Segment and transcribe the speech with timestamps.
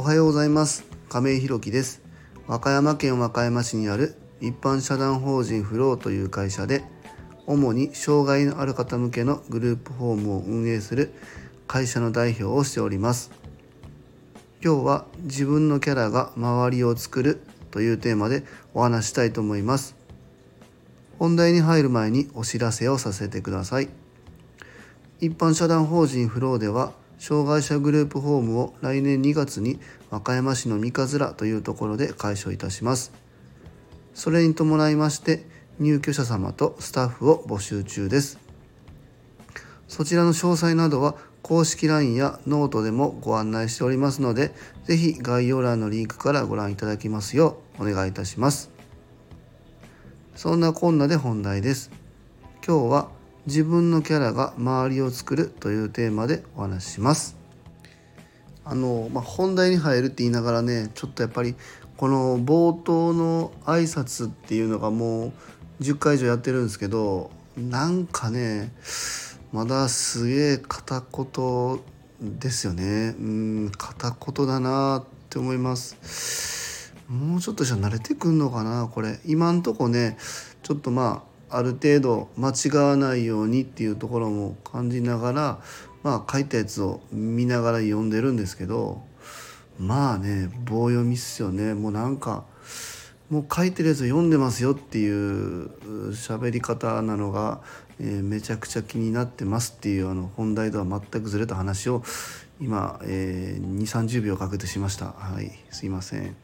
[0.00, 0.86] おはようございます。
[1.10, 2.00] 亀井弘樹です。
[2.46, 6.82] 和歌山県和歌山市にある一般社団法人フローという会社で
[7.46, 11.12] 主に障害のある方向けのグループホームを運営する
[11.66, 13.30] 会社の代表をしております。
[14.64, 19.96] 今日は自分のキャラが周りを作るというテーマでお話したいと思います。
[21.18, 23.90] 本題に入る前にお知らせをさせてください。
[25.20, 33.12] 一般社団法人フローでは障害者グループホームを来年2月に和歌山市の三葛というところで開所いたします。
[34.14, 35.44] それに伴いまして
[35.78, 38.38] 入居者様とスタッフを募集中です。
[39.86, 44.52] そちらの詳細などは公式 LINE やノートでもご案内しておりますので
[44.84, 48.70] 是非概要欄のリンクからご覧いただきますようお願いいたします。
[50.34, 51.90] そんなこんなで本題です。
[52.66, 57.36] 今日は自分のキャラが周りを作るというテーマでお話しします。
[58.64, 61.54] あの、まあ、本題に入るって言いながらねちょっとやっぱり
[61.96, 65.32] この冒頭の挨拶っていうのがもう
[65.80, 68.72] 10回以上やってるんですけどなんかね
[69.52, 71.80] まだすげえ片言
[72.20, 73.14] ですよね。
[73.18, 76.94] うん片言だなって思います。
[77.08, 79.18] もうちょっとじゃ慣れてくんのかなこれ。
[79.24, 80.16] 今んとこね
[80.62, 85.60] ちょっとまあある程度間違わないようにっていうところも感じながら
[86.02, 89.02] まあ書いたやつを見ながら読んでるんですけど
[89.78, 92.44] まあね棒読みっすよねもうなんか
[93.30, 95.70] もう書いてるやつを読んでますよっていう
[96.10, 97.60] 喋り方なのが、
[98.00, 102.02] えー、めちゃくちゃ気になってますっていうあの本題とは全くずれた話を
[102.60, 106.36] 今、えー、2 3 0秒かけてしましたはいすいません。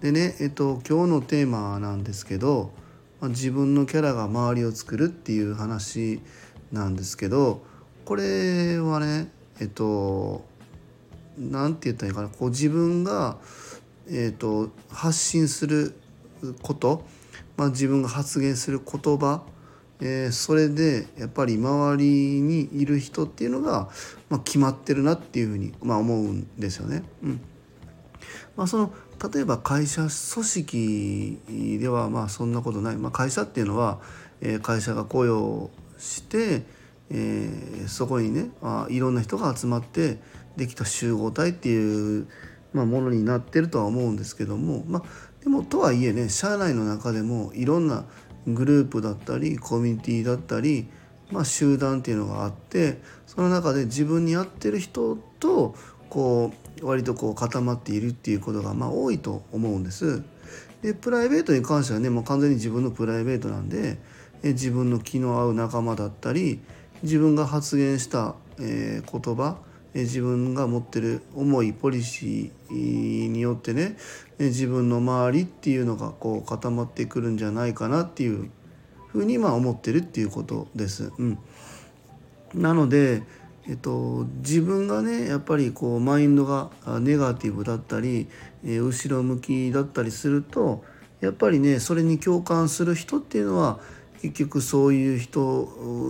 [0.00, 2.72] でねえっと今日のテーマなんですけど
[3.20, 6.20] まあ、自分のキャラが周りを作るっていう話
[6.72, 7.62] なんですけど
[8.04, 9.30] これはね
[9.60, 10.44] えっと
[11.36, 13.38] 何て言ったらいいかなこう自分が、
[14.10, 15.94] えっと、発信する
[16.62, 17.04] こと、
[17.56, 19.42] まあ、自分が発言する言葉
[20.00, 23.88] えー、それでやっぱり周りにいる人っていうのが、
[24.28, 27.02] まあ、決まってるなっていうふうに、まあ、思うんですよね。
[27.22, 27.40] うん
[28.56, 28.92] まあ、その
[29.32, 34.00] 例えば会社組織ではまあそんなことない、まあ、会社っていうのは、
[34.40, 36.62] えー、会社が雇用して、
[37.10, 40.18] えー、そこにねあいろんな人が集まって
[40.56, 42.26] できた集合体っていう、
[42.72, 45.02] まあ、ものになってるとは思うんですけども、まあ、
[45.42, 48.04] でもとはいえね社内の中でもいろんな
[48.46, 50.88] グループだったりコミュニティだったり、
[51.30, 55.74] まあ、集団っていうのがあってその中で自分に合ってる人と
[56.08, 60.22] こう割とこう固まっているっていうことがまあ多いと思うんです。
[60.82, 63.98] でプライベートに関してはねもう完全に自分のプライベートなんで
[64.42, 66.60] 自分の気の合う仲間だったり
[67.02, 69.58] 自分が発言した、えー、言葉
[69.94, 73.96] 自分が持ってる思いポリシーによってね
[74.38, 78.50] 自分の周りっていうのがこう固まってくるんじゃないかなっていう
[79.08, 81.12] ふうにまあ思ってるっていうことです。
[81.18, 81.38] うん、
[82.54, 83.22] なので
[83.68, 86.70] えっと、自分がねやっぱりこうマインドが
[87.00, 88.28] ネガティブだったり、
[88.64, 90.82] え、後ろ向きだったりすると
[91.20, 93.78] やっぱりねそれに共感する人っていうのは
[94.22, 95.68] 結局そういう人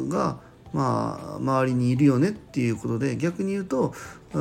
[0.08, 0.38] が
[0.72, 3.92] まあ周りにいるよねっていうことで逆に言うと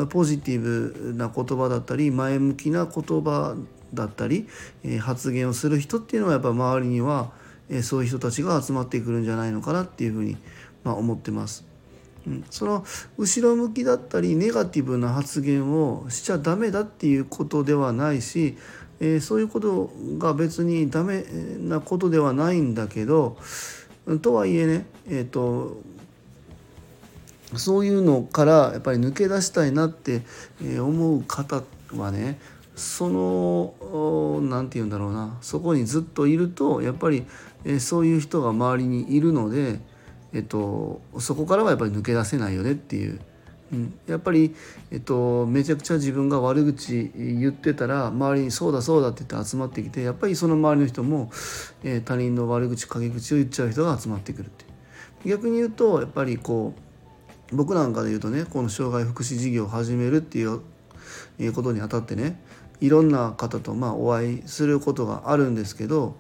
[0.10, 3.56] ポジティブな言葉だったり前向きな言葉
[3.94, 4.48] だったり、
[4.84, 7.32] え、発言をする人っていうのはやっぱ周りには、
[7.70, 10.38] え、そういう人たちが集まってくるんじゃないのかなっていうふうに、
[10.84, 11.66] まあ、思ってます。
[12.50, 12.86] その
[13.18, 18.58] 後ろ向きだったりネガティブな発言をしちゃダメだっていうことではないし、
[19.00, 21.24] えー、そういうことが別にダメ
[21.60, 23.38] なことではないんだけど
[24.22, 25.82] とはいえねえっ、ー、と
[27.56, 30.22] そういうのからやっぱり抜け出したいなって
[30.62, 31.64] 思う方
[31.96, 32.40] はね
[32.76, 37.26] その何て言うんだろうなそこにずっといるとやっぱり
[37.80, 39.80] そういう人が周りにいるので。
[40.34, 43.20] えっと、そこからはやっぱり抜け出せないよねっていう、
[43.72, 44.56] うん、やっぱり、
[44.92, 51.32] えっと、めちゃくちゃ自分が悪口言ってたら周りに「そうだそうだ」って言って集まってきてやっぱりその周りの人も、
[51.84, 54.66] えー、他人の悪口陰口を言っちゃう人が集まってくるって
[55.26, 56.74] 逆に言うとやっぱりこ
[57.52, 60.62] う僕なんかで言うとねこの障害福祉事業を始めるっていう
[61.54, 62.42] ことにあたってね
[62.82, 66.18] いろんな方とまあお会いすることがあるんですけど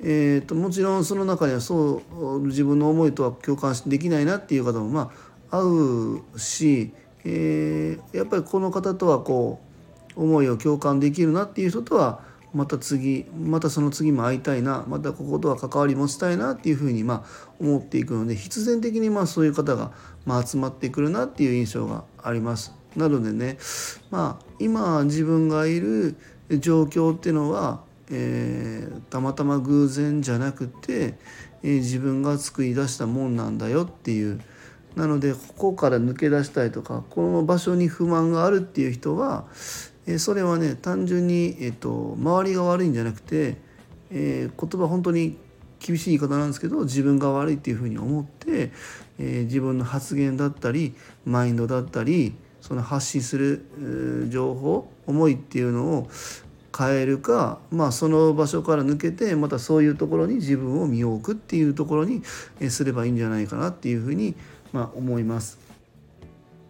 [0.00, 5.12] えーと、もちろんその中にはそう自分の思いとは共感できないなっていう方もま
[5.50, 6.92] あ合うし、
[7.24, 9.60] えー、やっぱりこの方とはこ
[10.16, 12.20] う思いを共感できるなっていう人とは
[12.54, 19.92] また次またその次も会いたいなまたこことは関わり持ちたいなっていうふうにまあ思っていくので必然的にまあそういう方が
[20.24, 22.72] まあ集まってくるなっていう印象があります。
[22.96, 23.58] なのでね
[24.10, 26.16] まあ今自分がいる
[26.58, 31.14] 状況っていうのは、えー、たまたま偶然じゃなくて、
[31.62, 34.40] えー、自分が作り出したもんなんだよっていう。
[34.96, 39.46] なのでここから抜け出したいとかこの場所に不満があるっていう人は、
[40.06, 43.58] えー、それはね単純に、えーと、周りが悪いんじゃなくて、
[44.10, 45.38] えー、言葉本当に
[45.78, 48.72] 厳しい言い方なんですけど自分が悪いっていうふうに思って、
[49.18, 50.94] えー、自分の発言だったり
[51.24, 56.08] マインドだったりその発信する情報思いっていうのを
[56.76, 62.22] 変えるか、まあ、その場所から抜けてまたそういうところに自分を身を置くっていうところに
[62.70, 64.34] すればいいんじゃないかなっていうふうに、
[64.72, 65.58] まあ、思います。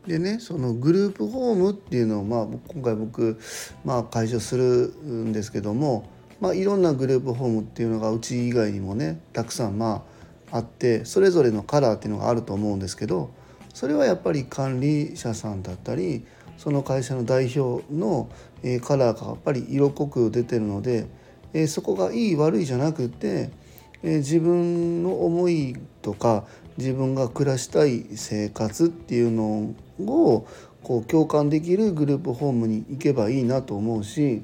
[0.06, 3.38] でねそのグループホームっていうのを、まあ、今回僕、
[3.84, 6.08] まあ、解消するんですけども、
[6.40, 10.04] まあ、いろんなグループホームっていうのがうち以外にもねたくさんま
[10.50, 13.30] ああってそれぞれのカラーっていうのがあると思うんですけど
[13.74, 16.24] それはやっぱり管理者さんだったり
[16.58, 18.28] その会社の代表の
[18.84, 21.06] カラーがやっぱり色濃く出てるので
[21.68, 23.50] そこがいい悪いじゃなくて
[24.02, 26.44] 自分の思いとか
[26.76, 30.46] 自分が暮らしたい生活っていうのを
[30.82, 34.42] こう共感できるグループホームに行けばいいなと思うし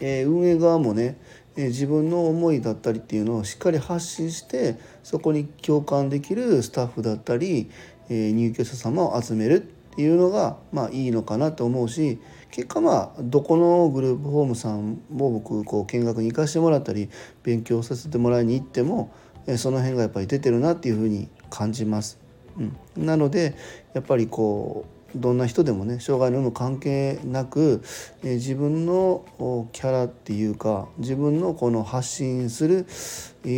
[0.00, 1.18] 運営側もね
[1.56, 7.70] 自分の思いだったりっていうのをしっかり発信してそこに共感できるスタッフだったり
[8.08, 9.70] 入居者様を集める。
[9.96, 12.20] ていうのがまあいいのかなと思うし
[12.50, 17.10] 結果まあどこのグループホームさんも僕こう見学に行かせてもらったり
[17.42, 19.12] 勉強させてもらいに行っても
[19.56, 22.18] その辺がやっぱり出てるなっていうふうに感じます。
[22.56, 23.54] うん、なので
[23.92, 27.82] やっぱりこうどんな人でもね障害の有無関係なく、
[28.22, 29.24] え自分の
[29.72, 32.86] キャラっていうか自分のこの発信する、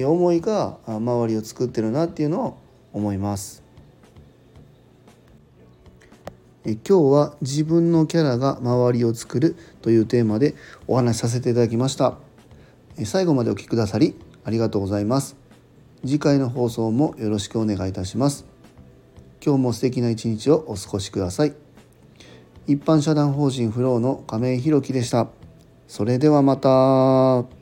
[0.06, 2.58] 思いが周りを作ってるなっていうのを
[2.92, 3.65] 思います。
[6.68, 10.56] え今日は自分のキャラが周りを作るというテーマで
[10.88, 12.18] お話しさせていただきました。
[12.98, 15.36] え最後までお聴きくださりありがとうございます。
[16.04, 18.46] 次回の放送もよろしくお願いいたします。
[19.44, 21.54] 今日も素敵な一日をお過ごしください。
[22.66, 25.28] 一般社団法人フローの亀井宏樹でした。
[25.86, 27.55] それではまた。